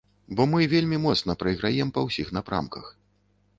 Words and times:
Бо 0.37 0.45
мы 0.53 0.65
вельмі 0.71 0.99
моцна 1.03 1.35
прайграем 1.45 1.93
па 1.97 2.07
ўсіх 2.09 2.35
напрамках. 2.39 2.91